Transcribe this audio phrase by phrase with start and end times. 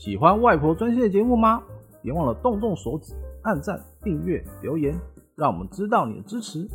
[0.00, 1.62] 喜欢外婆专线的节目吗？
[2.00, 4.98] 别忘了动动手指，按赞、订阅、留言，
[5.36, 6.66] 让我们知道你的支持。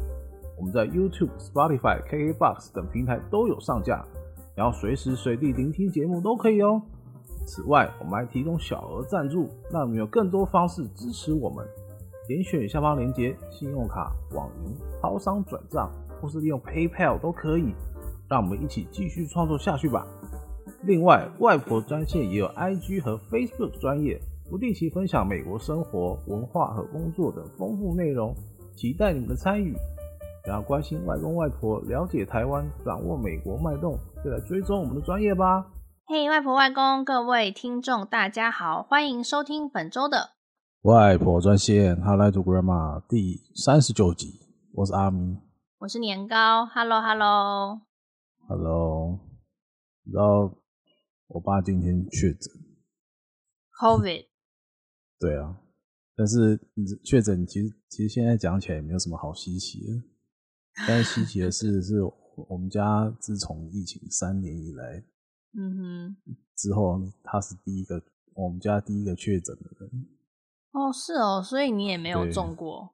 [0.55, 4.05] 我们在 YouTube、Spotify、KKBox 等平台都有上架，
[4.53, 6.79] 然后随时随地聆听节目都可以哦。
[7.47, 11.65] 此外，我们还提供小额赞助，让你们有更多方式支持我们。
[12.28, 17.73] 点选下方链接，信用卡、网银、超商转账，或是利用 PayPal 都可以。
[18.30, 20.05] 让我们一起继续创作下去吧。
[20.86, 28.36] 另外，外婆专线也有 IG 和 Facebook 专业，不定期分享美国生活、文化和工作的丰富内容，
[28.76, 29.76] 期待你们的参与。
[30.45, 35.66] 想要关心外公外婆、了解台湾、掌握美国脉动，就来追踪我们的专业吧。
[36.06, 40.34] 嘿，外婆外公，各位听众，大家好，欢迎收听本周的
[40.84, 44.28] 外婆专线 Hotline to Grandma 第三十九集。
[44.76, 45.36] 我是阿咪，
[45.80, 46.64] 我是年糕。
[46.67, 47.81] Hello，Hello，Hello。
[48.48, 49.20] Hello，
[50.04, 50.54] 你知道？
[51.28, 52.54] 我爸今天确诊
[53.80, 54.28] ，COVID。
[55.20, 55.62] 对啊，
[56.16, 56.59] 但是
[57.04, 60.04] 确诊其实其实现在讲起来也没有什么好稀奇的。
[60.88, 62.02] 但是稀奇的是，是
[62.50, 65.04] 我们家自从疫情三年以来，
[65.54, 66.17] 嗯哼，
[66.56, 70.08] 之后他是第一个我们家第一个确诊的人。
[70.72, 72.94] 哦，是哦，所以你也没有中过？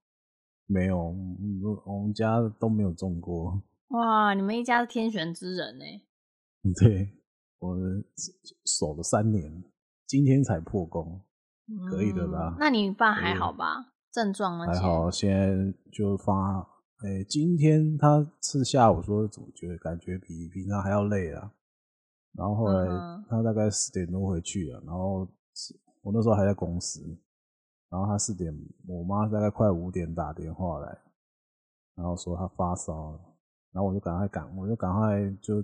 [0.68, 1.16] 没有，
[1.86, 3.62] 我们家都没有中过。
[3.88, 5.84] 哇，你们一家是天选之人呢。
[6.80, 7.18] 对。
[7.62, 7.78] 我
[8.66, 9.64] 守了三年，
[10.08, 11.22] 今天才破功，
[11.92, 12.50] 可以的啦。
[12.54, 13.94] 嗯、那你爸还好吧？
[14.12, 16.68] 症状还好，现在就发。
[17.04, 21.52] 哎、欸，今天他是下午说，总觉得感觉比平常还要累啊。
[22.34, 22.88] 然后后来
[23.30, 25.28] 他大概四点多回去了，然后
[26.02, 27.00] 我那时候还在公司，
[27.92, 28.52] 然后他四点，
[28.88, 30.98] 我妈大概快五点打电话来，
[31.94, 33.20] 然后说他发烧了，
[33.72, 35.64] 然后我就赶快赶，我就赶快就。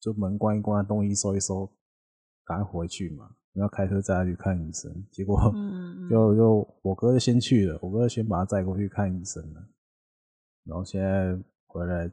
[0.00, 1.70] 就门关一关，东西收一收，
[2.44, 3.30] 赶快回去嘛。
[3.52, 5.52] 然后开车载他去看医生，结果
[6.08, 9.60] 就就我哥就先去了，我哥就先把他载过去看医生了。
[10.64, 11.36] 然后现在
[11.66, 12.08] 回来，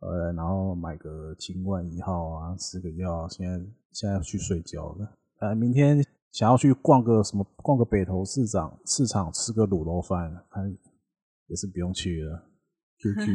[0.00, 3.28] 回来，然后买个清冠一号啊，吃个药。
[3.28, 3.58] 现在
[3.90, 5.12] 现在要去睡觉了。
[5.40, 10.74] 呃，明天想要去逛个什么，逛个北投市场市场吃个卤肉饭，看
[11.48, 12.48] 也是不用去了。
[12.96, 13.34] QQ。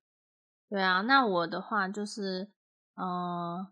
[0.68, 2.48] 对啊，那我的话就是。
[2.96, 3.66] 嗯，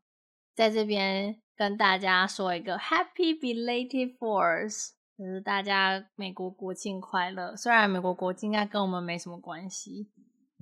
[0.54, 7.56] 在这边跟大家说一个 Happy belated Fourth，就是大家美国国庆快乐。
[7.56, 10.10] 虽然美国国庆应该跟我们没什么关系，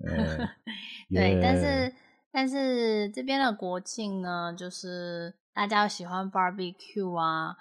[0.06, 0.48] 欸、
[1.10, 1.94] 对，但是
[2.30, 7.56] 但是这边的国庆呢，就是大家喜欢 barbecue 啊，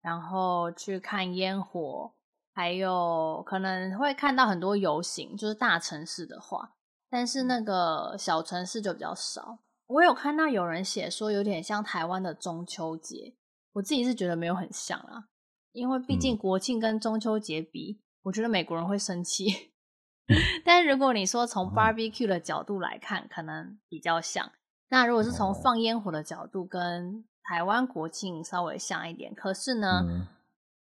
[0.00, 2.14] 然后去看烟火，
[2.54, 6.72] 还有可能会看到很多游行，就是大城市的话，
[7.10, 9.58] 但是那个小城市就比较少。
[9.88, 13.34] 我有看到有人写说有点像台湾的中秋节，
[13.74, 15.28] 我自己是觉得没有很像啊，
[15.70, 19.70] 因为毕竟国庆跟中秋节比，嗯、我觉得美国人会生气。
[20.64, 24.50] 但是如果你说从 barbecue 的角度来看，可能比较像。
[24.88, 29.32] 那如果是从放烟火的角度，跟台湾国庆稍微像一点。
[29.32, 30.26] 可是呢，嗯、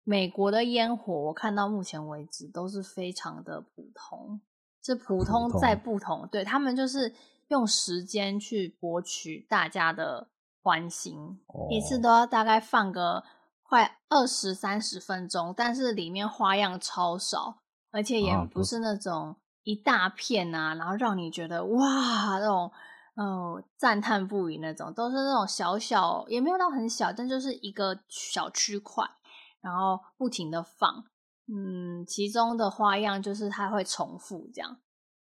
[0.04, 4.40] 美国的烟火我看到目前为止都是非常的普通，
[4.82, 6.26] 是普通再不同。
[6.32, 7.14] 对，他们就是。
[7.48, 10.28] 用时间去博取大家的
[10.62, 13.22] 欢心，哦、一次都要大概放个
[13.62, 22.72] 快二十三十分钟，但是里面花样超少，而且也不是那种一大片啊，然后让你觉得哇那种
[23.14, 29.04] 嗯赞叹不已那种，都是那种小小也没有到很小，但就是一个小区块，
[29.60, 31.04] 然后不停的放，
[31.46, 34.78] 嗯，其中的花样就是它会重复这样。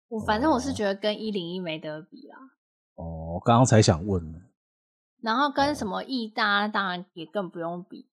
[0.09, 2.37] 我反正我是觉得跟一零一没得比啦。
[2.95, 4.39] 哦，我刚刚才想问呢。
[5.21, 8.09] 然后跟什么义大当然也更不用比。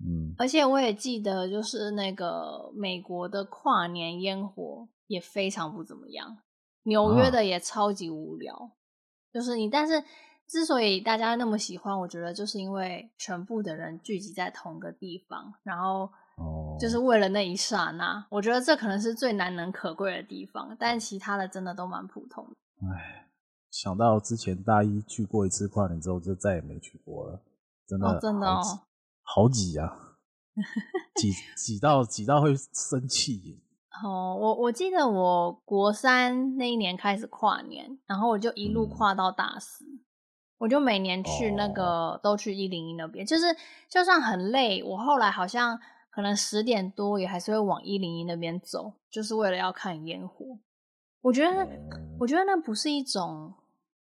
[0.00, 0.34] 嗯。
[0.36, 6.38] 而且我也记得，就是那个美国的跨年烟火也非常不怎么样，
[6.82, 8.54] 纽约的也超级无聊。
[8.54, 8.70] 啊、
[9.32, 10.02] 就是你，但是
[10.48, 16.10] 之所以大家那么喜欢，我觉得就是因为全部的人聚集在同个地方，然后。
[16.78, 22.86] 哦，就是为了那一刹那，我觉得这可能是最难能可贵的地方，但其他的真的都蛮普通的。
[22.86, 23.26] 哎，
[23.70, 27.42] 想到之前大一去过一次跨年之后，就再也没去过了，
[27.86, 28.62] 真的，哦、真的哦，
[29.22, 30.16] 好挤啊，
[31.20, 33.60] 挤挤到挤到会生气。
[34.04, 40.00] 哦，我我记得我国三那一年开始跨年，然后我就一路跨到大四，嗯、
[40.58, 43.46] 我就每年去那个、哦、都去一零一那边，就是
[43.88, 45.80] 就算很累，我后来好像。
[46.10, 50.58] 可能十点多也还是会往一零一那边走，就是为了要看烟火。
[51.20, 51.68] 我觉得，
[52.18, 53.52] 我觉得那不是一种，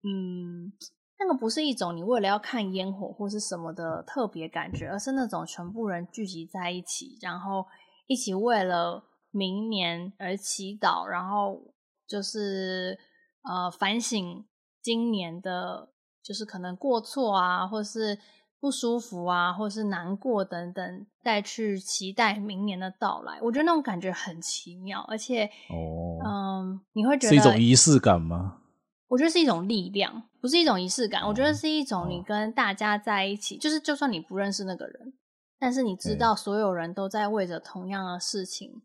[0.03, 0.73] 嗯，
[1.19, 7.65] 那个不是一种你为了要看烟火或是什么的特别感觉，而是那种全部人聚集在一起，然后
[8.07, 11.73] 一起为了明年而祈祷，然后
[12.07, 12.99] 就是
[13.43, 14.45] 呃反省
[14.83, 15.93] 今年的，
[16.23, 18.19] 就是可能过错啊，或是
[18.65, 23.39] 不舒服啊，或是难过等等，再去期待明年的到来。
[23.43, 28.63] 我觉得那种感觉很奇妙，而且哦，嗯，你会觉得是一种仪式感吗？
[29.09, 31.29] 我觉得是一种力量，不是一种仪式感。
[31.29, 35.13] 我觉得是一种你跟大家在一起，就是就算你不认识那个人，
[35.59, 38.81] 但是你知道所有人都在为着同样的事情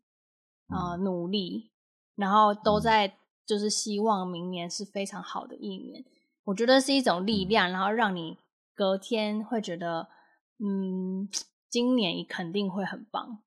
[0.68, 1.72] 啊、呃、努力，
[2.18, 3.16] 然后都在
[3.46, 6.04] 就是希望明年是非常好的一年。
[6.44, 8.38] 我觉得是一种力量，然后让你
[8.80, 10.08] 隔天会觉得，
[10.60, 11.28] 嗯，
[11.70, 13.40] 今年肯定会很棒。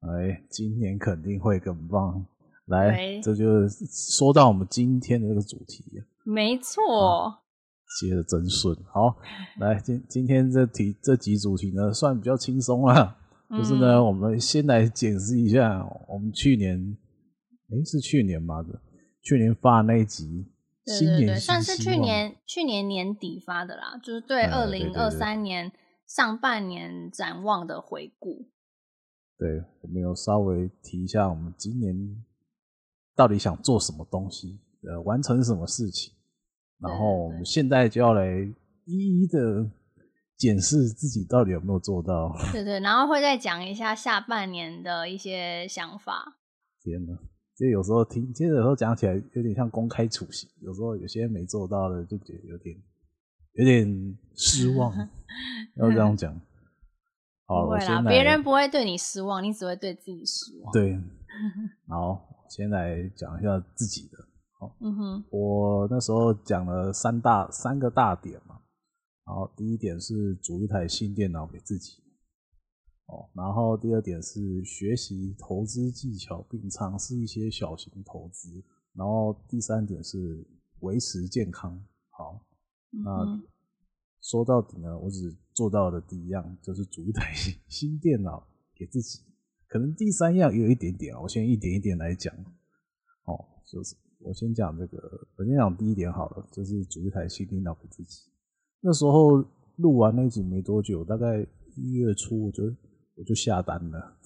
[0.00, 2.24] 哎，今年肯定会更棒。
[2.68, 5.84] 来，这就说到我们今天的这个主题。
[6.24, 7.36] 没错，
[8.00, 8.74] 接的真顺。
[8.90, 9.14] 好，
[9.60, 13.14] 来今今天这题这几主题呢，算比较轻松啦。
[13.50, 16.96] 嗯、就是呢，我们先来检视一下我们去年，
[17.70, 18.64] 哎是去年吗？
[19.22, 20.46] 去年发的那一集，
[20.88, 25.70] 对对对，算是去年去年年底发的啦，就是对二零二三年
[26.06, 28.48] 上半年展望的回顾。
[29.36, 31.94] 对，我们有稍微提一下我们今年
[33.14, 36.14] 到底想做什么东西，呃，完成什么事情。
[36.80, 38.26] 然后我们现在就要来
[38.84, 39.68] 一一的
[40.36, 42.32] 检视自己到底有没有做到。
[42.52, 46.38] 对对，然后会再讲一下下半年的一些想法。
[46.80, 47.18] 天哪，
[47.58, 52.76] 就有时候听，其实有时候讲起来有点像公开处刑，有时候有些没做到的就觉得有点
[53.54, 54.94] 有点失望，
[55.74, 56.32] 要这样讲。
[57.46, 60.72] 好，不会啦，别人不会对你失望，你只会对自己失望。
[60.72, 60.96] 对，
[61.88, 64.18] 好，先来讲一下自己的。
[64.60, 68.60] 哦，嗯哼，我那时候讲了三大三个大点嘛，
[69.26, 71.94] 然后第一点是组一台新电脑给自己，
[73.08, 78.62] 哦，然后第二点是学习投资技巧并尝试一些小型投资，
[78.94, 80.46] 然后第三点是
[80.80, 81.78] 维持健康。
[82.08, 82.40] 好，
[82.90, 83.40] 那
[84.20, 87.32] 说到底呢，我只做到的第一样就是组一台
[87.68, 89.20] 新电脑给自己，
[89.68, 92.34] 可能第三样也有一点点，我先一点一点来讲，
[93.24, 93.94] 哦，就是。
[94.20, 98.22] 我先讲这个，我先讲第一点好了，就是组一台新电脑给自己。
[98.80, 99.36] 那时候
[99.76, 101.46] 录完那集没多久，大概
[101.76, 102.64] 一月初我就
[103.18, 104.16] 我就下单了，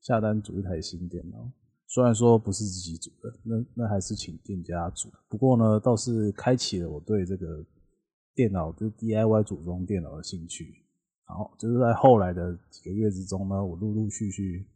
[0.00, 1.50] 下单组一台新电脑。
[1.88, 5.10] 虽然说不是自己组的，那那还是请店家组。
[5.28, 7.64] 不过呢，倒是开启了我对这个
[8.34, 10.84] 电脑，就是 DIY 组装电脑的兴趣。
[11.26, 14.66] 然后就是在后来的几个月之中呢，我陆陆续续。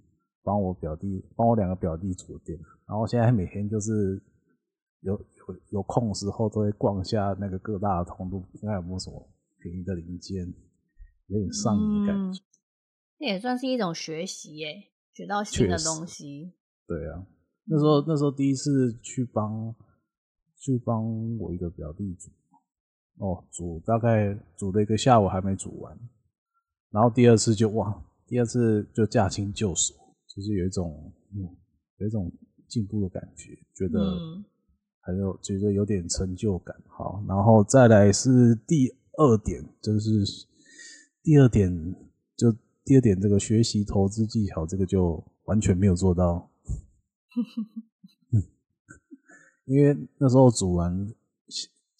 [0.43, 4.20] 帮我表弟，帮我两个表弟组电脑，然后现在每天就是
[5.02, 9.28] 有有有空的时候都会逛一下那个各大的通路，看看有没有什么
[9.58, 10.50] 便宜的零件，
[11.26, 12.43] 有点上瘾的感觉。
[13.20, 16.52] 也算是一种学习耶，学到新的东西。
[16.87, 17.26] 对啊，
[17.64, 19.75] 那时候那时候第一次去帮
[20.58, 22.31] 去帮我一个表弟煮，
[23.19, 25.96] 哦，煮大概煮了一个下午还没煮完，
[26.90, 29.94] 然后第二次就哇，第二次就驾轻就熟。
[30.32, 31.43] 就是有一种，嗯，
[31.99, 32.32] 有一种
[32.69, 34.00] 进步的感觉，觉得
[35.00, 36.75] 还有觉得有点成就感。
[36.87, 38.88] 好，然后再来是第
[39.19, 40.25] 二点，就是
[41.20, 41.99] 第二点，就
[42.90, 46.50] 第二点这个学习投资技巧，这个就完全没有做到。
[49.64, 51.14] 因为那时候煮完，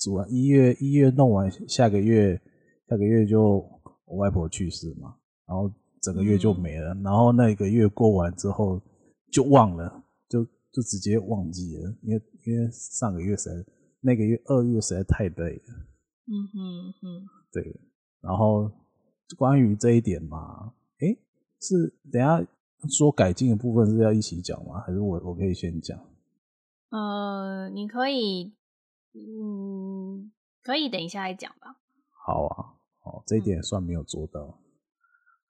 [0.01, 2.43] 煮完一月一月弄完，下个月
[2.89, 3.65] 下个月就
[4.05, 5.15] 我外婆去世嘛，
[5.47, 5.73] 然后。
[6.03, 8.81] 整个月就没了，然后那个月过完之后
[9.31, 10.43] 就忘了，就
[10.73, 15.75] 就直接忘记了，因为因为上个月实在那个月二月实在太累了。
[16.25, 17.81] 嗯哼哼，对。
[18.23, 18.73] 然后
[19.37, 21.19] 关于这一点嘛，诶，
[21.61, 22.47] 是等下
[22.89, 24.81] 说改进的部分是要一起讲吗？
[24.87, 25.99] 还是我我可以先讲？
[26.91, 28.53] 呃，你可以，
[29.13, 30.31] 嗯，
[30.63, 31.77] 可以等一下再讲吧。
[32.25, 34.41] 好啊，好，这一点算没有做到。
[34.43, 34.55] 嗯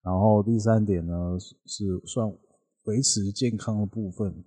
[0.03, 2.27] 然后第三点呢，是算
[2.85, 4.45] 维持健康的部分。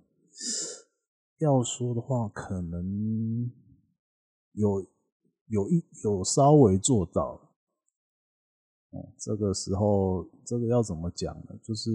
[1.38, 3.48] 要说的话，可能
[4.54, 4.84] 有
[5.46, 7.43] 有一有稍微做到。
[9.18, 11.58] 这个时候这个要怎么讲呢？
[11.62, 11.90] 就是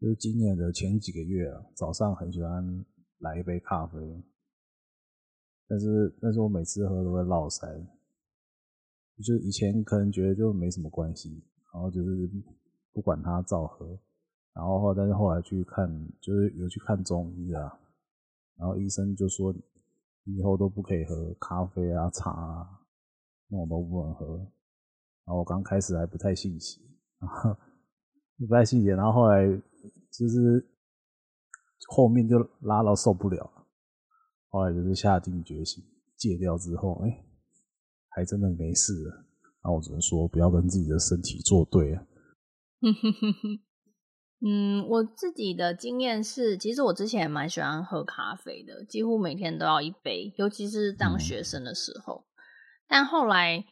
[0.00, 2.84] 就是今年的前几个月啊，早上很喜欢
[3.18, 3.98] 来一杯咖啡，
[5.68, 7.86] 但是但是我每次喝都会落腮，
[9.24, 11.42] 就以前可能觉得就没什么关系。
[11.72, 12.30] 然后就是
[12.94, 13.86] 不管他照喝，
[14.54, 15.86] 然后但是后来去看，
[16.22, 17.78] 就是有去看中医啊，
[18.56, 19.54] 然后医生就说
[20.24, 22.80] 你以后都不可以喝咖啡啊、茶啊，
[23.48, 24.50] 那种都不能喝。
[25.26, 26.80] 然后我刚开始还不太信邪，
[27.20, 27.56] 然后
[28.38, 29.44] 不太信邪，然后后来
[30.12, 30.64] 就是
[31.88, 33.66] 后面就拉到受不了了，
[34.48, 35.84] 后来就是下定决心
[36.16, 37.24] 戒掉之后，哎，
[38.10, 39.26] 还真的没事了。
[39.64, 42.06] 那我只能说，不要跟自己的身体作对啊。
[44.46, 52.26] 嗯，我自己的经验是，其实我之前也蛮喜欢喝咖啡的，几乎每天都要一杯，尤其是当学生的时候。
[52.28, 52.30] 嗯、
[52.86, 53.64] 但后来，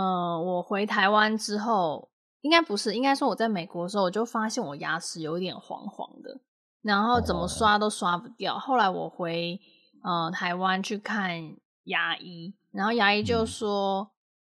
[0.00, 2.08] 呃，我回台湾之后，
[2.42, 6.40] 应该不是，应该说我在美国的时候，我就发现我牙齿有一点黄黄的，
[6.82, 8.54] 然后怎么刷都刷不掉。
[8.54, 9.58] 哦、后来我回
[10.04, 14.12] 呃台湾去看牙医，然后牙医就说，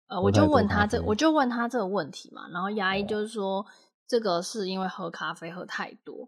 [0.09, 3.61] 嗯、呃，我就问他这，我就问他这个问题嘛，然后牙医就是说。
[3.61, 3.65] 哦
[4.11, 6.27] 这个是因为喝咖啡喝太多。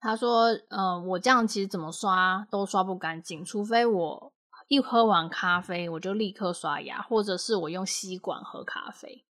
[0.00, 4.29] 他说：“呃，我这样其实怎么刷都刷不干净，除非我
[4.70, 9.24] 一喝完咖啡我就立刻刷牙，或者是我用吸管喝咖啡。”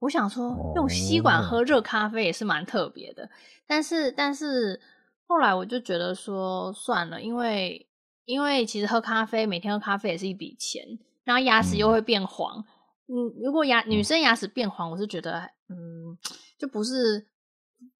[0.00, 3.28] 我想说，用吸管喝热咖啡也是蛮特别的。
[3.66, 4.80] 但是，但是
[5.26, 7.86] 后来我就觉得说算了，因为
[8.24, 12.64] 因为其实喝咖啡每天喝咖啡也是一笔钱，然后牙齿又会变黄。
[13.08, 16.16] 嗯，如果牙女生牙齿变黄，我是觉得嗯，
[16.58, 17.28] 就不是。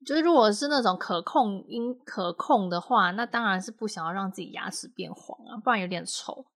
[0.07, 6.47] 就是如果是那种可控因可控的话，那当然是不想要让自己牙齿变黄啊，不然有点丑。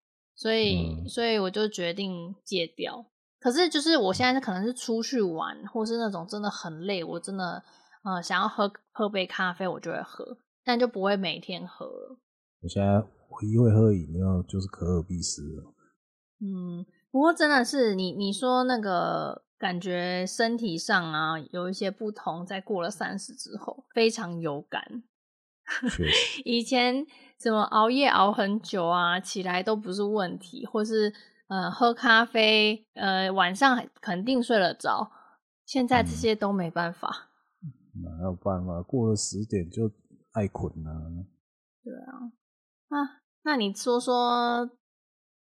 [0.41, 3.05] 所以，嗯、所以我就决定戒掉。
[3.39, 7.63] 可是，就是我现在可能是出去玩，或是那种真的很累，我真的
[8.05, 12.19] 呃想要喝喝杯咖啡，我就会喝，但就不会每天喝了。
[12.63, 15.75] 我现在唯一会喝饮料就是可尔必思了。
[16.41, 19.45] 嗯，不过真的是你你说那个。
[19.61, 25.03] 感觉身体上啊有一些不同，在过了三十之后非常有感。
[25.91, 26.09] 实
[26.47, 27.07] 以前
[27.41, 31.11] 怎么熬夜熬很久啊，起来都不是问题，或是
[31.49, 35.11] 呃喝咖啡，呃晚上肯定睡得着。
[35.65, 37.31] 现在这些都没办法。
[38.05, 38.83] 哪有办法？
[38.83, 39.91] 过了十点就
[40.33, 41.27] 爱困了。
[41.83, 42.29] 对啊，
[42.89, 44.71] 啊，那你说说，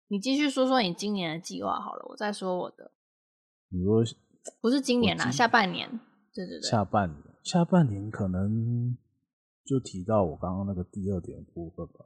[0.07, 2.91] 你继续说说你今年的计划好了，我再说我的。
[3.69, 4.03] 你说
[4.59, 5.87] 不是今年啦，下半年，
[6.33, 8.97] 对对对，下半年，下半年可能
[9.65, 12.05] 就提到我刚刚那个第二点部分吧。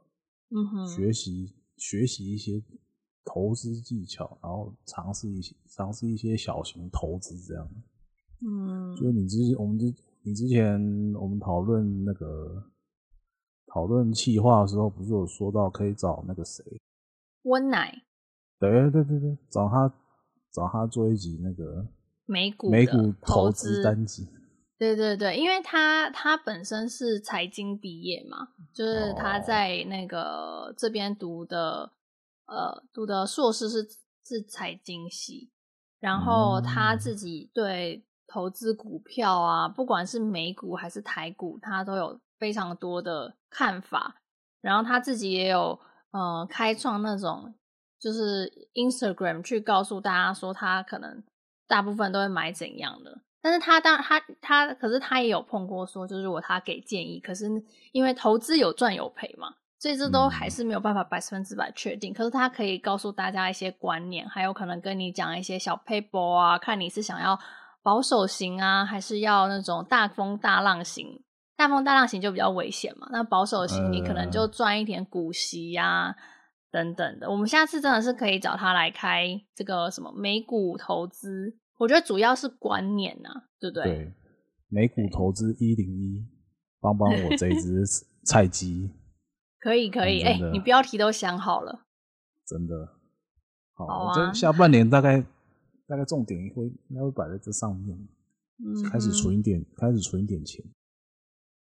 [0.50, 2.64] 嗯哼，学习学习一些
[3.24, 7.70] 投资技巧，然后尝试一些尝试一些小型投资这样。
[8.42, 10.80] 嗯，就是你之前我们之你之前
[11.16, 12.64] 我们讨论那个
[13.68, 16.64] 讨论企划的时候，不是有说到可以找那个谁
[17.44, 18.04] 温奶？
[18.60, 19.94] 对对对对，找他。
[20.52, 21.88] 找他做一集那个
[22.26, 24.28] 美股美股投资单集，
[24.80, 31.92] 对对对，因为他他本身是财经毕业嘛，就是他在那个这边读的，
[32.46, 33.88] 呃，读的硕士是
[34.26, 35.52] 是财经系，
[36.00, 44.22] 然后他自己对投资股票啊，不管是美股还是台股，他都有非常多的看法，
[44.62, 45.80] 然后他自己也有
[46.12, 47.54] 呃开创那种。
[48.02, 51.22] 就是 Instagram 去告诉大家说他可能
[51.68, 57.50] 大部分都会买怎样的，但是他当他他可是他也有碰过说，就是如果他给建议，可是
[57.92, 62.14] 因为投资有赚有赔嘛，所以这都还是没有办法百分之百确定。
[62.14, 67.40] 可是他可以告诉大家一些观念，还有可能跟你讲一些小 paper 啊，看你是想要
[67.82, 71.24] 保守型啊，还是要那种大风大浪型。
[71.56, 76.16] 大风大浪型就比较危险嘛，那保守型你可能就赚一点股息呀、啊。
[76.72, 83.84] 等等的，我们下次真的是可以找他来开这个什么美股投资，我觉得主要是观念呐、啊，对不对？
[83.84, 84.14] 对，
[84.68, 86.24] 美股投资一零一，
[86.80, 87.84] 帮帮我这一只
[88.28, 88.92] 菜鸡。
[89.60, 91.88] 可以可以，哎、欸，你标题都想好了，
[92.46, 92.76] 真的。
[93.74, 95.22] 好，好啊、这下半年大概
[95.88, 97.98] 大概重点会应该会摆在这上面，
[98.64, 100.64] 嗯、哼开始存一点，开始存一点钱。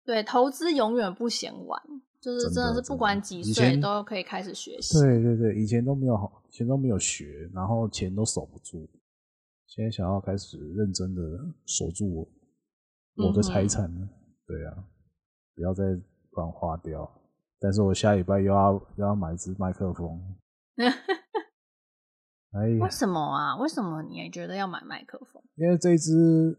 [0.03, 1.81] 对，投资永远不嫌晚。
[2.19, 4.99] 就是真的是不管几岁都可以开始学习。
[4.99, 8.89] 对对对，以前都没有好，以前都没有学，然后钱都守不住。
[9.77, 11.21] 现在想要开始认真的
[11.67, 12.27] 守住我
[13.27, 13.99] 我的财产呢？
[14.01, 14.09] 嗯、
[14.47, 14.83] 对啊，
[15.53, 15.83] 不要再
[16.31, 17.07] 乱花掉。
[17.59, 20.35] 但是我下礼拜又要又要买一支麦克风。
[22.53, 23.55] 哎呀，为什么啊？
[23.57, 25.43] 为什么你也觉得要买麦克风？
[25.53, 26.57] 因为这一支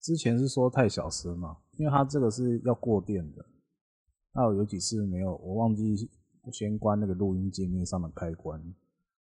[0.00, 3.44] 之前是说太小声嘛，因为它这个是要过电的。
[4.32, 6.08] 那我有几次没有，我忘记
[6.50, 8.58] 先关那个录音界面上的开关，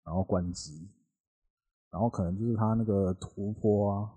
[0.06, 0.88] 然后关机，
[1.92, 4.10] 然后可能就是它那个突坡啊，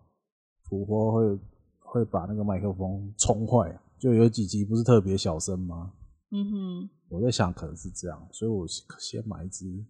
[0.68, 1.38] 突坡会
[1.80, 5.92] 会把那个麦克风冲坏，就有几集不是特别小声吗？
[6.30, 8.66] 嗯哼，我在想可能是这样，所以我
[8.98, 9.84] 先买一支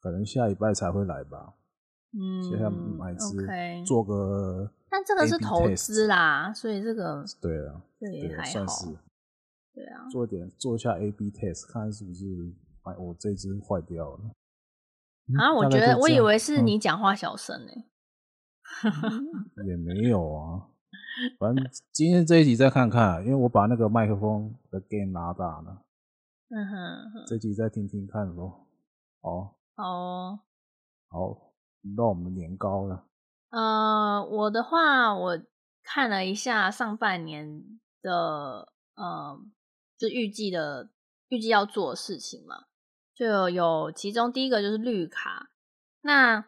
[0.00, 1.54] 可能下礼拜才会来吧。
[2.12, 8.86] 嗯，现在买支 okay 做个，但这个是投资啦，所以这个对啊，这也还好，算是
[9.74, 12.24] 对啊，做点做一下 A/B test，看是不是
[12.82, 14.30] 哎我这支坏掉了。
[15.38, 17.84] 啊，我觉得我以为是你讲话小声呢、欸
[19.56, 20.68] 嗯，也没有啊。
[21.38, 25.82] 反正今天这一集再看看，因为我把那个麦克风的 gain 拉大了。
[26.50, 28.68] 嗯哼，这集再听听看咯。
[29.20, 30.40] 哦，哦，
[31.08, 31.52] 好，
[31.96, 33.06] 到我们年糕了。
[33.50, 35.42] 呃，我的话，我
[35.82, 37.62] 看了一下上半年
[38.02, 39.40] 的，呃，
[39.96, 40.90] 就预计的
[41.28, 42.64] 预计要做的事情嘛，
[43.14, 45.50] 就有，有其中第一个就是绿卡，
[46.02, 46.44] 那。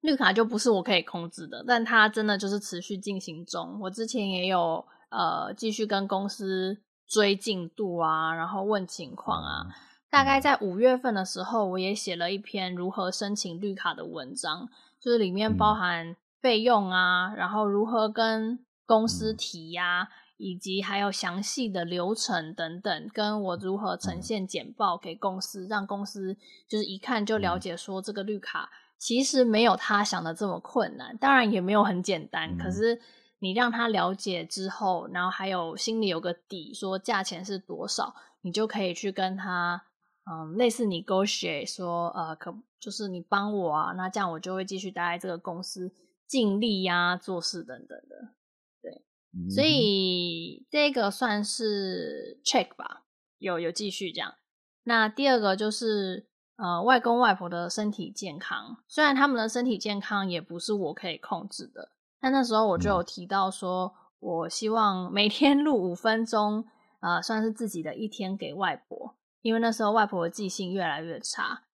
[0.00, 3.80] 绿卡就不是我可以控制的，但它真的就是持续进行中。
[3.80, 9.64] 我之前也有呃继续跟公司追进度啊，然后问情况啊。
[10.10, 14.68] 大概在五月份的时候，我也写了一篇如何申请绿卡的文章，
[15.00, 20.10] 就是里面包含费用啊，然后如何跟公司提呀，
[20.44, 26.36] 以及还有详细的流程等等，跟我如何呈现简报给公司，让公司
[26.68, 28.68] 就是一看就了解说这个绿卡。
[28.98, 32.50] 其实没有他想的这么困难，当然也没有很简单。
[32.50, 33.00] 嗯、可是
[33.38, 39.82] 你让他了解之后，然后还有心里有个底，说价钱是多少，你就可以去跟他，
[40.30, 45.90] 嗯，类似 negotiate 说，呃，可就是你帮我啊，那这样我就会继续待在这个公司，
[46.26, 48.34] 尽力呀、啊，做事等等的。
[49.50, 53.02] 所以这个算是 check 吧，
[53.38, 54.34] 有有继续这样。
[54.84, 56.26] 那第二个就是。
[56.56, 66.64] 呃，外公外婆的身体健康，虽然他们的身体健康也不是我可以控制的，但那时候我就有提到说，我希望每天录五分钟，
[67.00, 71.64] 呃，算是自己的一天给外婆，因为那时候外婆的记性越来越差。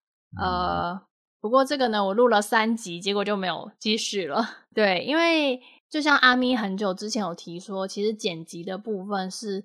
[0.40, 1.02] 呃，
[1.42, 4.42] 不过这个呢，我录了三集，结果就没有继续了。
[4.74, 5.60] 对，因为
[5.90, 9.64] 就像阿咪很久之前有提说，其实剪辑的部分是。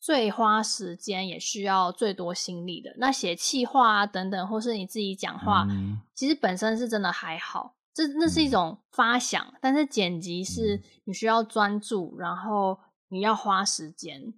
[0.00, 14.32] 最花时间也需要最多心力的，那写气话啊等等，或是你自己讲话，嗯、其实本身是真的还好，这那是一种发想，嗯、但是剪辑是你需要专注，然后你要花时间，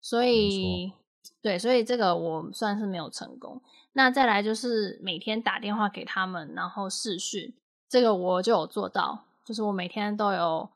[0.00, 0.92] 所以。
[1.40, 3.60] 对，所以这个我算是没有成功。
[3.94, 7.52] 那再来就是每天打电话给他们，然后视讯，
[7.88, 10.70] 这个我就有做到，就是我每天都有，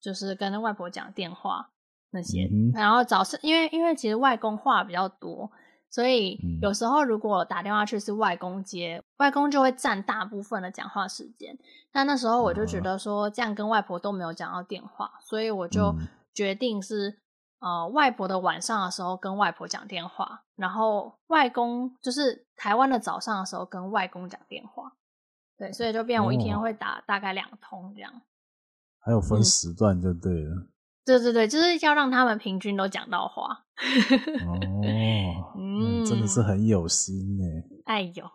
[0.00, 1.70] 就是跟外婆讲电话。
[2.10, 5.50] 那些，然后早上，因为因为其实外公话比较多，
[5.90, 11.58] 所以有时候如果打电话去是外公接，外公就会占大部分的讲话时间。
[11.92, 15.94] 但那时候我就觉得说，这样跟外婆都没有讲到电话，所以我就
[16.32, 17.18] 决定是
[17.58, 24.92] 呃外婆的晚上的时候跟外婆讲电话，然后外公就是台湾的早上的时候跟外公讲电话。
[25.58, 28.12] 对，所以就变我一天会打大概两通这样。
[28.98, 30.54] 还有分时段就对了。
[30.54, 30.68] 嗯
[31.06, 33.64] 对对对，就是要让他们平均都讲到话。
[34.44, 34.58] 哦，
[35.56, 37.44] 嗯，真的是很有心呢。
[37.84, 38.28] 哎呦，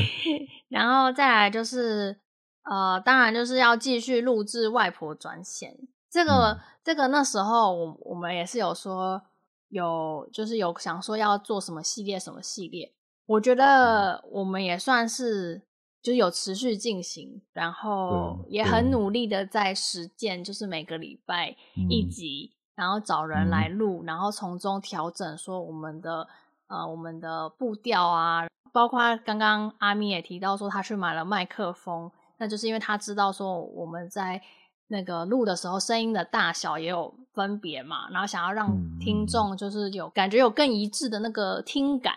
[0.70, 2.18] 然后再来就是，
[2.62, 5.76] 呃，当然就是要继续录制外婆专线。
[6.10, 9.20] 这个、嗯、这个那时候我我们也是有说
[9.68, 12.94] 有，就是有想说要做什么系列什么系列。
[13.26, 15.65] 我觉得我们也算是。
[16.06, 21.56] 就是有持续进行，然后也很努力的在实践，就是每个礼拜
[21.90, 26.28] 一集，嗯、然后找人来录，嗯、然后从中调整说我们的
[26.68, 34.40] 呃我们的步调啊，包括刚刚阿咪也提到说他去买了麦克风，那就是因为他知道说我们在
[34.86, 42.14] 那个录的时候声音的大小也有分别嘛，然后想要让听众就是有感觉有更一致的那个听感，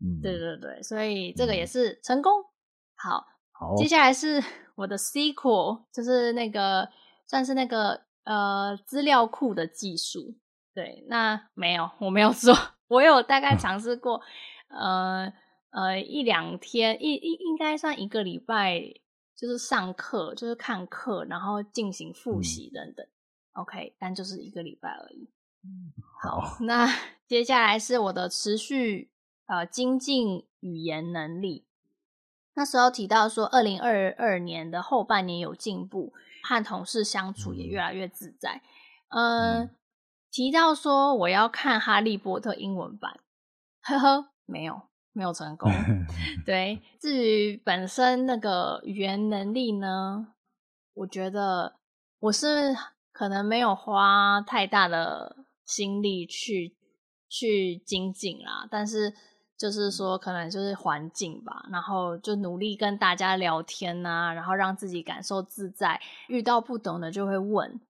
[0.00, 2.32] 嗯、对对对，所以这个也是成功。
[3.04, 4.42] 好，好，接下来是
[4.76, 6.88] 我的 sequel，就是那个
[7.26, 10.34] 算是那个呃资料库的技术。
[10.72, 12.56] 对，那没有，我没有做，
[12.88, 14.22] 我有大概尝试过，
[14.68, 15.30] 呃
[15.70, 18.80] 呃一两天，一一应该算一个礼拜，
[19.36, 23.06] 就是上课，就是看课，然后进行复习等等。
[23.06, 25.30] 嗯、OK，但就是一个礼拜而已。
[26.22, 26.88] 好，好，那
[27.28, 29.12] 接下来是我的持续
[29.46, 31.66] 呃精进语言能力。
[32.56, 36.12] 那时候提到说，二零二二年的后半年有进步，
[36.42, 38.62] 和同事相处也越来越自在。
[39.08, 39.70] 嗯，嗯，
[40.30, 43.18] 提到说我要看《哈利波特》英文版，
[43.82, 45.68] 呵呵，没有，没有成功。
[46.46, 50.28] 对，至于本身那个语言能力呢，
[50.94, 51.74] 我觉得
[52.20, 52.76] 我是
[53.12, 56.76] 可能没有花太大的心力去
[57.28, 59.12] 去精进啦，但是。
[59.64, 65.98] 就是说可能就是环境吧，然后就努力跟大家聊天呐、啊，然后让自己感受自在，
[66.28, 67.80] 遇到不懂的就会问。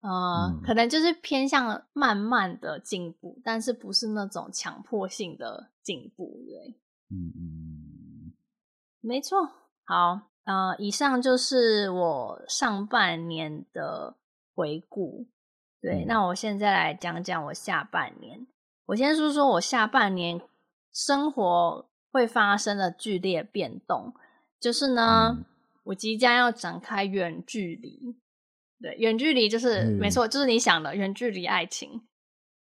[0.00, 8.32] 呃，嗯、可能就是偏向慢慢的进步，但是不是那种强迫性的进步，对，嗯嗯，
[9.02, 9.50] 没错。
[9.84, 14.16] 好，呃，以上就是我上半年的
[14.54, 15.26] 回顾，
[15.82, 18.46] 对，嗯、那我现在来讲讲我下半年。
[18.86, 20.40] 我先说说我下半年
[20.98, 24.12] 生活会发生的剧烈变动，
[24.58, 25.44] 就是呢，嗯、
[25.84, 28.16] 我即将要展开远距离。
[28.80, 32.02] 对，远距离就是、嗯、没错，就是你想的远距离爱情。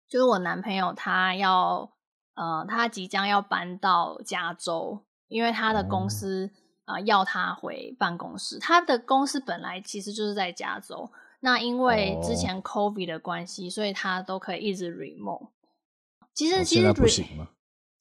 [0.09, 1.93] 就是我男朋友他要，
[2.35, 6.51] 呃，他即将要搬到加州，因为他的公司
[6.87, 8.59] 啊、要他回办公室。
[8.59, 15.51] 他的公司本来其实就是在加州，那因为之前 COVID 的关系，哦、所以他都可以一直 remote。
[16.33, 17.51] 其实其在不行吗？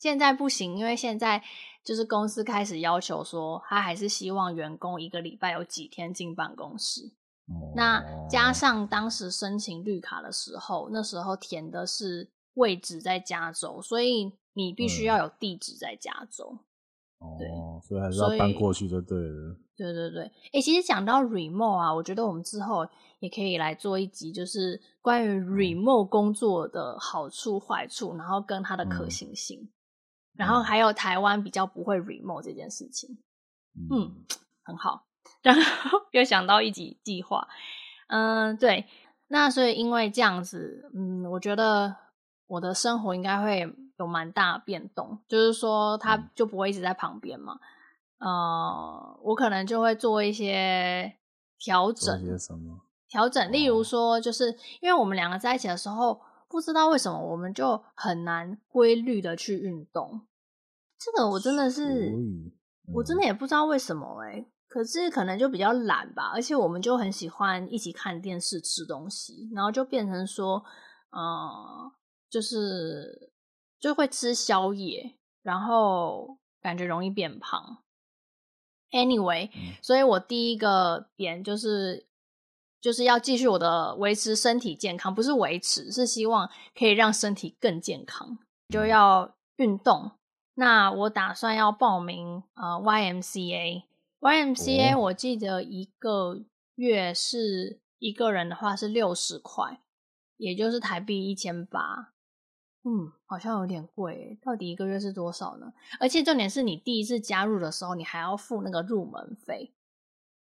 [0.04, 1.42] 现在不行，因为现在
[1.82, 7.14] 就是公司开始要求说，他还是希望员工一个礼拜有几天进办公室。
[7.74, 16.60] 那加上当时申请绿卡的时候，那时候填的是位置在加州，所以你必须要有地址在加州。
[17.20, 17.48] 哦，对，
[17.88, 19.56] 所以还是要搬过去就对了。
[19.78, 22.86] 对对对，哎、欸，其实讲到 remote 啊，我觉得我们之后
[23.20, 29.70] 也可以来做一集，就是关于 remote 工作的好处、坏处，然后跟它的可行性，嗯、
[30.36, 33.18] 然后还有台湾比较不会 remote 这件事情。
[33.76, 34.26] 嗯，嗯，
[34.64, 35.06] 很好。
[35.42, 37.48] 然后又想到一集计划，
[38.08, 38.86] 嗯，对，
[39.28, 41.96] 那所以因为这样子，嗯，我觉得
[42.48, 47.60] 我的生活应该会有蛮大的变动，就是说他就不会一直在旁边嘛，
[48.20, 51.18] 嗯、呃，我可能就会做一些
[51.58, 52.22] 调整？
[53.10, 56.20] 调整，例如说，就是因为我们两个在一起的时候，
[56.54, 60.22] 不知道为什么我们就很难规律的去运动，
[61.00, 62.52] 这个我真的是，嗯、
[62.94, 64.48] 我真的也不知道为什么哎、欸。
[64.68, 70.64] 可是可能就比较懒吧，而且我们就很喜欢一起看电视、吃东西，然后就变成说，
[71.10, 71.92] 呃，
[72.30, 73.32] 就是
[73.80, 77.84] 就会吃宵夜，然后感觉容易变胖。
[78.92, 79.50] Anyway，
[79.82, 82.06] 所以我第一个点就是
[82.84, 90.12] 就是要继续我的维持身体健康，不是维持，是希望可以让身体更健康，就要运动。
[90.56, 93.84] 那我打算要报名呃 YMCA。
[94.20, 96.42] YMCA 我记得一个
[96.76, 99.80] 月是一个人的话是六十块，
[100.36, 102.12] 也就是台币一千八。
[102.84, 105.72] 嗯，好像有点贵，到底一个月是多少呢？
[106.02, 109.74] 而且重点是你第一次加入的时候，你还要付那个入门费，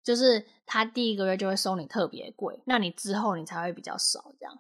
[0.03, 4.59] 就是他第一个月就会收你特别贵，那你之后你才会比较少这样。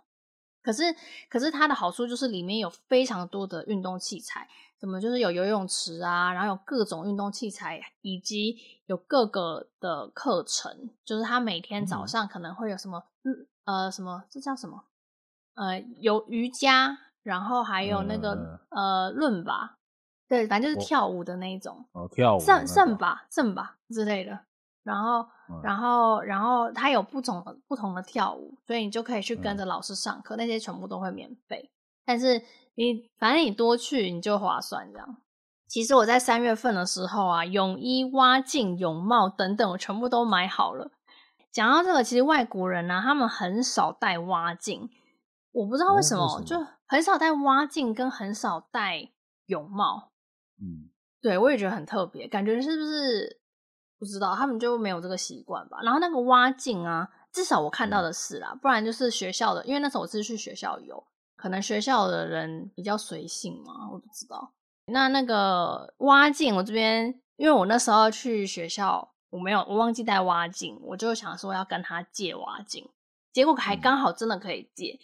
[0.61, 0.95] 可是，
[1.29, 4.47] 可是它的好处就是里面有非常多的运动器材。
[4.79, 10.89] 怎么就是有游泳池啊，然后有各种运动器材，以及有各个的课程。
[11.05, 14.83] 就是他每天早上可能会有什么，嗯、呃，什么这叫什么？
[15.55, 19.77] 呃，有瑜伽，然后还有那个、嗯、呃论吧，
[20.27, 21.85] 对，反正就是跳舞的那一种。
[21.93, 22.39] 哦，跳舞。
[22.41, 24.37] 圣圣吧圣吧之类的。
[24.83, 31.71] 然后，嗯、然后，然后他有不同的不同的跳舞，所以你就可以去跟着老师上课，嗯、那些全部都会免费。
[32.05, 32.41] 但是
[32.75, 35.17] 你反正你多去你就划算这样。
[35.69, 40.91] 其实我在三月份的时候啊，泳衣、蛙镜、泳帽等等，我全部都买好了。
[41.51, 44.89] 讲到这个，其实外国人呢、啊，他们很少戴蛙镜，
[45.51, 46.65] 我不知道为什么，哦、为什么？
[46.65, 49.09] 就很少戴蛙镜，跟很少戴
[49.45, 50.11] 泳帽。
[50.59, 50.89] 嗯，
[51.21, 53.41] 对，我也觉得很特别，感觉是不是
[54.03, 55.79] 不知道他们就没有这个习惯吧？
[55.81, 61.01] 然后那个蛙镜啊，至少我看到的是啦，嗯、不然就是学校的，因为那时候我是去学校游。
[61.35, 64.53] 可能学校的人比较随性嘛，我不知道。
[64.85, 72.87] 那那个蛙镜，我这边因为我那时候去学校，我没有，我忘记带蛙镜，我就想说要跟他借蛙镜，
[73.33, 74.93] 结果还刚好真的可以借。
[74.93, 74.99] 嗯、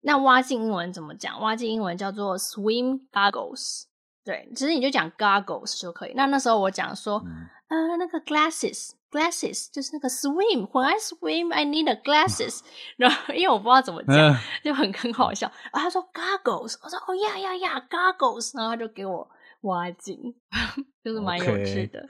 [0.00, 1.40] 那蛙镜英文怎么讲？
[1.40, 3.84] 蛙镜英文叫做 swim goggles，
[4.24, 6.12] 对，其实你就讲 goggles 就可以。
[6.16, 8.92] 那那时候我讲说，嗯、呃，那个 glasses。
[9.10, 10.66] Glasses 就是那个 swim。
[10.70, 12.60] When I swim, I need a glasses。
[12.98, 15.50] 然后因为我不知道怎么讲，就很很好笑。
[15.72, 18.56] 然后他说 goggles，我说哦呀呀呀 goggles。
[18.56, 19.28] 然后他就给我
[19.62, 20.18] 挖镜，
[21.04, 22.08] 就是蛮有趣的。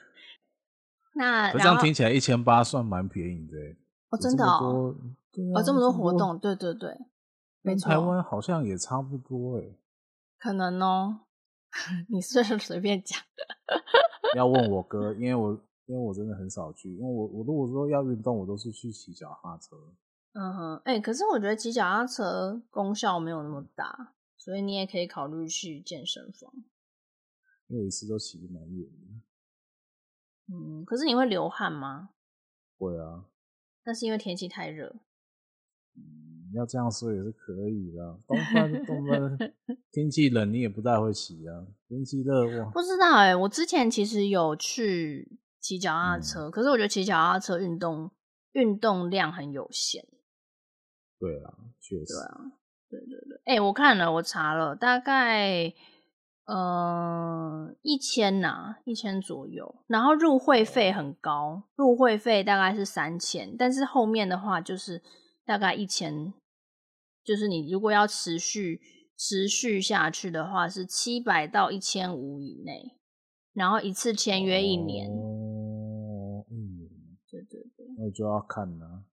[1.14, 3.56] 那这样听起来一千八算蛮便宜的。
[4.10, 4.94] 哦，真的哦，
[5.54, 6.90] 哦，这么多活动，对对对，
[7.62, 7.88] 没错。
[7.90, 9.64] 台湾好像也差不多哎。
[10.38, 11.20] 可能哦，
[12.08, 13.82] 你是随便讲的。
[14.34, 15.60] 要问我哥，因为我。
[15.86, 19.76] 因为我真的很少去，因为我我如果说要运动，我都是去骑脚踏车。
[20.32, 26.50] 嗯哼，哎、欸，可是我觉得骑脚踏车功效没有那么大，所以你也可以考虑去健身房。
[27.66, 30.54] 因一次都骑蛮远的。
[30.54, 32.08] 嗯，可是你会流汗吗？
[32.78, 33.26] 会啊。
[33.84, 34.96] 那是因为天气太热。
[35.96, 36.23] 嗯，
[36.54, 38.18] 要这样说也是可以的。
[38.26, 39.54] 冬天冬天
[39.90, 41.66] 天气冷，你也不太会骑啊。
[41.88, 42.70] 天气热哇。
[42.70, 48.10] 不知道哎、欸，我之前其实有去骑脚踏车，嗯、可是我觉得骑脚踏车运动
[48.52, 50.06] 运动量很有限。
[51.18, 52.04] 对啊，确实。
[52.06, 52.52] 对啊，
[52.90, 53.36] 对对对。
[53.44, 55.74] 哎、欸，我看了，我查了，大概。
[56.46, 59.76] 呃，一千呐，一千左右。
[59.86, 65.00] 然后入会费很高，入会费大概是三千，但是后面的话就是
[65.46, 66.34] 大概一千，
[67.24, 68.80] 就是你如果要持续
[69.16, 72.98] 持续下去的话，是七百到一千五以内。
[73.52, 75.08] 然后一次签约一年。
[75.08, 76.90] 哦，一年。
[77.30, 77.86] 对对对。
[77.96, 79.04] 那就要看了。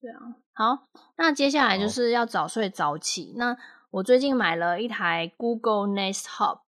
[0.00, 0.18] 对啊，
[0.52, 3.34] 好，那接下来就是要早睡早起。
[3.36, 3.56] 那
[3.90, 6.60] 我最近买了一台 Google Nest Hub，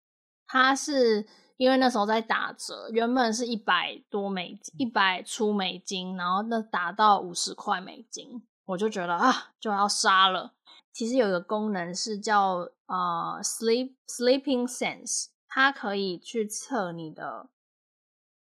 [0.47, 10.55] 它是因为那时候在打折，原本是一百多美金，一百出美金，然后那打到五十块美金，我就觉得啊，就要杀了。
[10.95, 17.51] 其实有一个功能是叫呃 Sleep Sleeping Sense，它可以去测你的，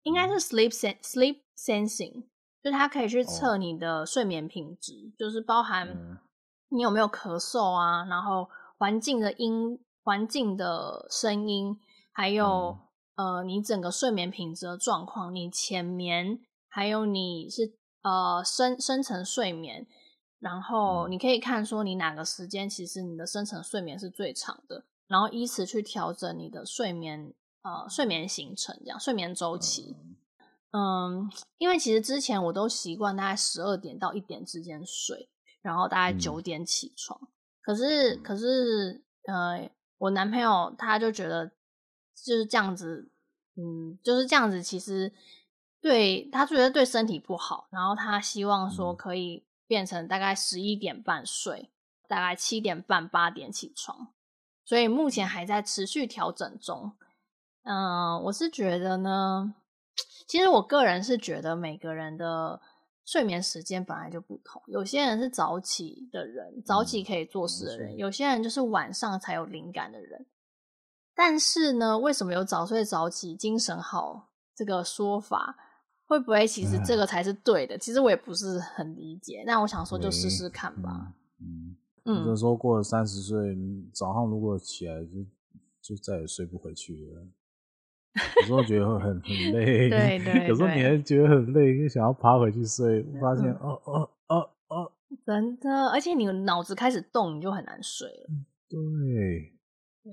[0.04, 2.28] 应该是 Sleep Sen Sleep Sensing，
[2.64, 6.22] 就它可以去测你的睡眠品质，哦、就是包含
[6.70, 8.48] 你有没有咳嗽啊，然后。
[8.80, 11.80] 环境的音、环境的声音，
[12.12, 12.78] 还有、
[13.16, 19.88] 嗯、呃，你整个睡眠品质的状况，你浅眠，还有你是呃深深层睡眠，
[20.44, 29.96] 然后你可以看说你哪个时间其实你的深层睡眠是最长的，然后依此去调整你的睡眠呃睡眠行程，这样睡眠周期。
[30.72, 35.30] 嗯，因为其实之前我都习惯大概十二点到一点之间睡，
[35.62, 37.20] 然后大概九点起床。
[37.24, 37.28] 嗯
[37.66, 41.48] 可是，可是，呃，我男朋友他就觉得
[42.14, 43.10] 就是这样子，
[43.56, 45.14] 嗯，就是这样子，其实
[45.80, 47.70] 对他觉得对身体不好。
[47.72, 51.72] 然后他希望说可以变成大概十一点半睡，
[52.08, 54.14] 大概七点半八点起床。
[54.66, 56.94] 所以目前还在持续调整中。
[57.64, 59.56] 嗯，我是觉得呢，
[60.28, 62.62] 其实我个人是觉得每个人的。
[63.06, 70.26] 睡眠时间本来就不同，有些人是早起的人，早起可以做事的人；嗯、有些人就是晚上才有灵感的人。
[71.14, 75.58] 但是呢，为什么有早睡早起、精神好这个说法？
[76.06, 77.76] 会不会其实这个才是对的？
[77.76, 79.44] 嗯、其实我也不是很理解。
[79.46, 81.14] 那我想说，就试试看吧。
[81.40, 83.58] 嗯嗯，有时候过了三十岁，
[83.94, 85.26] 早上如果起来就
[85.82, 87.28] 就再也睡不回去了。
[88.42, 90.48] 有时候觉得会很很 累，对对， 对。
[90.50, 94.92] 有时候你还觉得很累，就想要爬回去睡，发现哦哦哦哦，
[95.26, 98.30] 真的，而且你脑子开始动，你就很难睡了。
[98.70, 99.54] 对，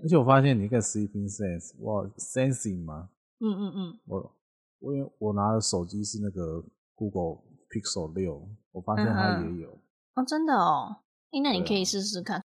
[0.03, 3.11] 而且我发现你一个 sleeping sense，哇，sensing 吗？
[3.41, 3.99] 嗯嗯嗯。
[4.07, 4.33] 我
[4.81, 6.65] 我因为我拿的手机是那个
[6.95, 9.79] Google Pixel 六，我发现它也有。
[10.15, 11.03] 哦，真的哦，
[11.43, 12.43] 那你可以试试看。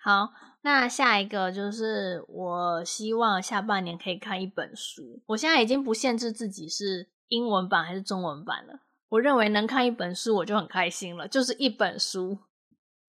[0.00, 0.30] 好，
[0.62, 5.22] 那下一个就是我希望下半年可以看一本书。
[5.26, 8.80] 我现在已经不限制自己是英文版还是中文版了。
[9.08, 12.38] 我认为能看一本书我就很开心了，就是一本书。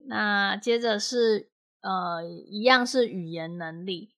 [0.06, 1.50] 那接着是
[1.82, 4.10] 呃，一样是语言能力。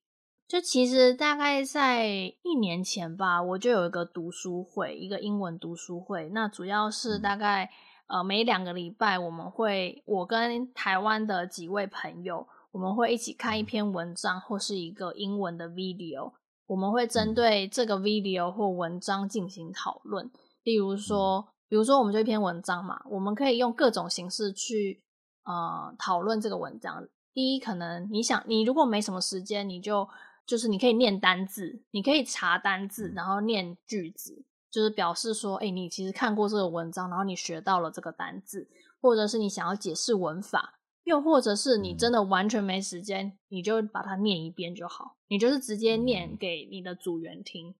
[0.52, 6.28] 就其实大概在一年前吧，我就有一个读书会，一个英文读书会。
[6.28, 7.70] 那主要是大概
[8.06, 12.46] 呃每两个礼拜我们会，我跟台湾的几位朋友。
[12.70, 16.34] 我们会一起看一篇文章或是一个英文的 video，
[16.66, 20.30] 我们会针对这个 video 或文章进行讨论。
[20.64, 25.02] 例如说，比如说我们这一篇文章嘛，我们可以用各种形式去
[25.44, 27.08] 呃讨论这个文章。
[27.32, 30.06] 第一，可能你想，你如果没什么时间，你就
[30.46, 38.68] 就是你可以念单字，你可以查单字，然后念句子，就是表示说，哎，你其实看过这个文章，然后你学到了这个单字，
[39.00, 40.78] 或者是你想要解释文法。
[41.04, 47.70] 又或者是你真的完全没时间，嗯、你就把它念一遍就好，你就是直接念给你的组员听。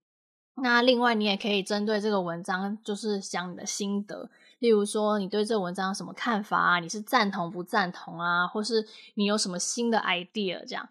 [0.57, 10.89] 嗯、那另外，你也可以针对这个文章，就是讲你的心得，例如说你对这个文章有什么看法啊，你是赞同不赞同啊，或是你有什么新的 idea 这样。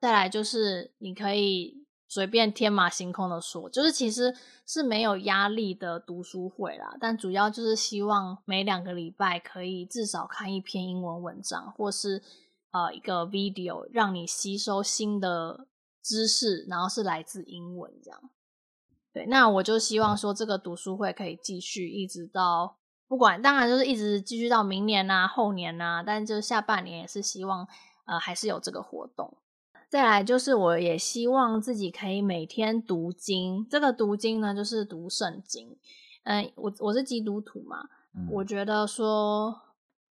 [0.00, 1.86] 再来就是你可以。
[2.10, 4.34] 随便天马行空的说，就是其实
[4.66, 12.22] 是没有压力的读书会啦，但主要就是希望每两个礼拜可以至少看一篇英文文章，或是
[12.70, 15.66] 呃一个 video，让你吸收新的
[16.02, 18.18] 知识，然后是来自英文这样。
[19.12, 27.68] 对，那我就希望说这个读书会可以继续一直到不管，当然就是一直继续到明年呐、啊、后年呐、啊，但就是下半年也是希望
[28.06, 29.36] 呃还是有这个活动。
[29.88, 33.66] 再来就是，我也希望自己可以每天读经。
[33.70, 35.78] 这个读经呢，就是读圣经。
[36.24, 39.58] 嗯，我我是基督徒嘛，嗯、我觉得说，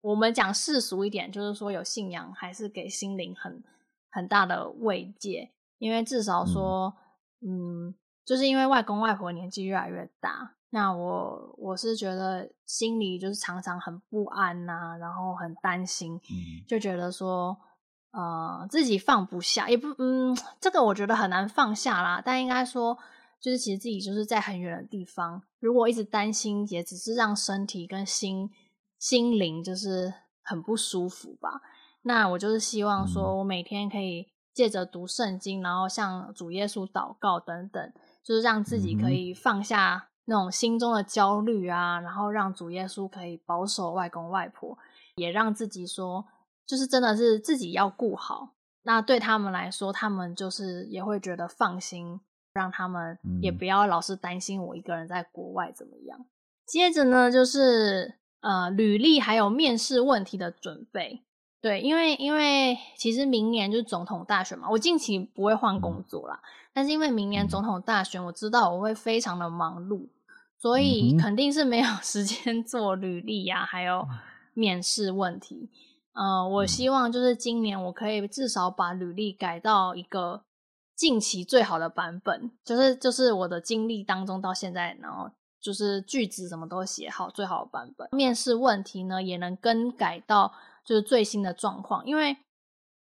[0.01, 3.63] 我们讲世俗一点，就是说有信仰还是给心灵很
[4.09, 5.53] 很大的慰藉。
[5.77, 6.95] 因为至少说，
[7.43, 17.59] 嗯，嗯，就是因为外公外婆年纪越来越大，那我我是觉得心里就是常常很不安呐、啊，然后很担心，嗯、就觉得说。
[18.17, 22.23] 呃，自己放不下，也不，嗯，这个我觉得很难放下啦。
[22.25, 22.97] 但应该说，
[23.39, 28.49] 就是其实自己就是在很远的地方，如果一直担心，也只是让身体跟心
[28.99, 31.61] 心灵就是很不舒服吧。
[32.05, 37.93] 那我就是希望说，我每天可以借着读圣经，然后向主耶稣祷告等等，
[38.25, 44.79] 就是让自己可以放下那种心中的焦虑啊，然后让主耶稣可以保守外公外婆，
[45.17, 46.25] 也让自己说。
[46.67, 52.21] 就是真的是自己要顾好，那对他们来说，他们就是也会觉得放心，
[52.53, 56.19] 让他们也不要老是担心我一个人在国外怎么样。
[56.19, 56.27] 嗯、
[56.67, 61.23] 接着呢，就是呃，履历还有面试问题的准备。
[61.61, 70.09] 对，因为因为其实明年就是总统大选嘛，我近期不会换工作啦，嗯、但是因为明年总统大选，我知道我会非常的忙碌，
[70.59, 74.07] 所以肯定是没有 时间做履历呀、啊，还有
[74.55, 75.71] 面试问题。
[76.17, 80.41] 呃，我希望就是今年我可以至少把履历改到一个
[80.95, 88.09] 近期最好的版本，就是就是我的经历当中到现在，然后就是句子什么都写好最好的版本。
[88.13, 90.55] 面试问题呢也能更改到
[90.87, 92.35] 就是最新的状况，因为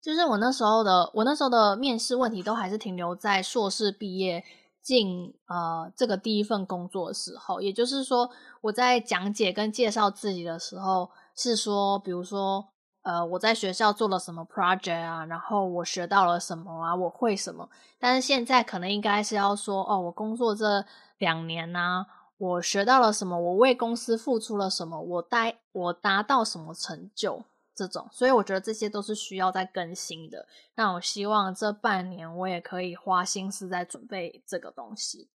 [0.01, 4.41] 就是我那时候的我那时候的面试问题都还是停留在硕士毕业
[4.81, 12.70] 进呃这个第一份工作的时候，也就是说我在讲解跟介绍自己的时候是说，比如说。
[13.03, 15.25] 呃，我在学校做了什么 project 啊？
[15.25, 16.95] 然后我学到了什么啊？
[16.95, 17.69] 我会什么？
[17.99, 20.85] 但是现在可能应该是要说，哦，我工作这
[21.17, 22.05] 两年呢，
[22.37, 23.39] 我学到了什么？
[23.39, 24.99] 我为公司付出了什么？
[25.01, 27.43] 我带我达到什么成就？
[27.73, 30.45] 这种，所以我觉得这些都是需要再更新的。
[30.75, 35.29] 那我希望这半年我也可以花心思在准备这个东西。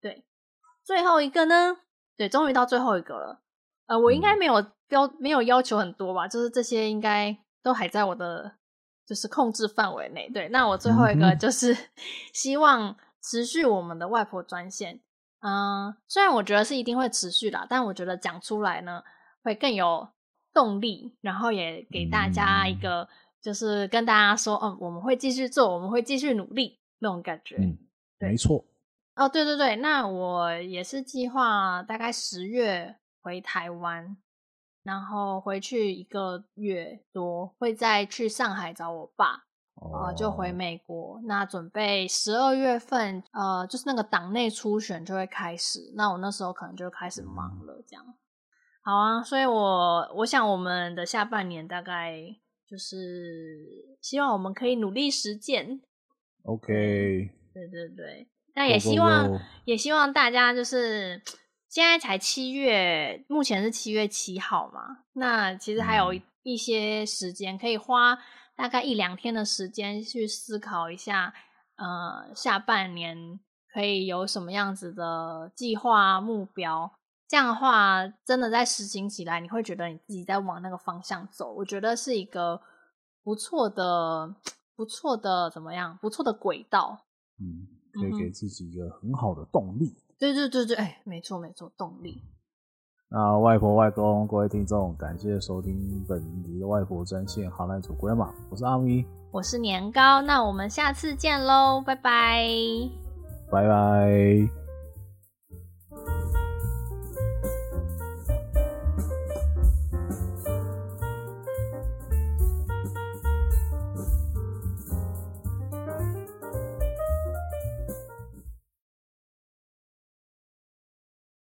[0.00, 0.24] 对，
[0.82, 1.76] 最后一个呢？
[2.16, 3.42] 对，终于到最后一个了。
[3.86, 8.52] 呃，我应该没有标，没有要求很多吧，就是这些应该都还在我的
[9.04, 10.28] 就是控制范围内。
[10.30, 11.76] 对，那我最后一个就是
[12.32, 15.00] 希望持续我们的外婆专线。
[15.40, 19.02] 嗯、呃，虽然我觉得是一定会持续啦，但我觉得讲出来呢
[19.42, 20.08] 会更有
[20.52, 23.08] 动力，然后也给大家一个
[23.42, 27.56] 就是跟大家说，嗯，我们会继续做，我们会继续努力那种感觉。
[27.56, 27.76] 嗯，
[28.18, 28.64] 对，没错。
[29.16, 32.96] 哦，对对对，那我也是计划大概十月。
[33.26, 34.16] 回台湾，
[34.86, 39.42] 然后回去一个月多，会再去上海找我爸，
[39.74, 41.20] 呃，就回美国。
[41.24, 48.14] 那准备十二月份，呃，就是那个党内初选就会开始，那我那时候可能就开始忙了，这样。
[48.80, 52.22] 好啊，所以我我想我们的下半年大概
[52.68, 55.80] 就是希望我们可以努力实践。
[56.44, 56.68] OK，
[57.52, 61.20] 对对对，那也希望.也希望大家就是。
[61.76, 65.04] 现在才七月，目前是七月七号嘛。
[65.12, 68.16] 那其实还有一些时间，可以花
[68.56, 71.34] 大概一两天的时间去思考一下，
[71.76, 73.38] 呃，下半年
[73.70, 76.90] 可以有什么样子的计划目标。
[77.28, 81.52] 这样的话，真的在实行起来，你会觉得你自己在往那个方向走。
[81.52, 82.58] 我觉得是一个
[83.22, 84.34] 不错的、
[84.74, 85.98] 不错的怎么样？
[86.00, 87.04] 不错的轨道。
[87.38, 89.94] 嗯，可以给自己一个很好的动力。
[90.18, 92.22] 对对对对，哎，没错没错，动力。
[93.08, 102.48] 那外婆外公，各位听众，感谢收听本集的外婆专线 Hotline to Grandma，我是阿咪，我是年糕，那我们下次见喽，拜拜，
[103.50, 104.65] 拜拜。